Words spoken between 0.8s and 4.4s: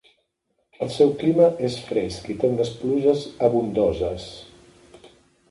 El seu clima és fresc i té unes pluges abundoses.